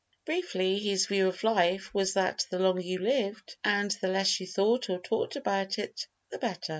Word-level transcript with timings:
Briefly, 0.25 0.79
his 0.79 1.05
view 1.05 1.27
of 1.27 1.43
life 1.43 1.93
was 1.93 2.13
that 2.15 2.47
the 2.49 2.57
longer 2.57 2.81
you 2.81 2.97
lived 2.97 3.55
and 3.63 3.91
the 4.01 4.07
less 4.07 4.39
you 4.39 4.47
thought 4.47 4.89
or 4.89 4.97
talked 4.99 5.35
about 5.35 5.77
it 5.77 6.07
the 6.31 6.39
better. 6.39 6.69